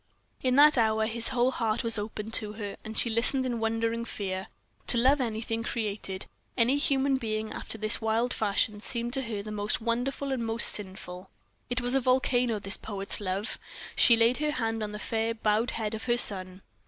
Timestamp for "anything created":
5.21-6.25